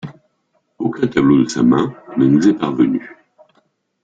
[0.79, 3.15] Aucun tableau de sa main ne nous est parvenu.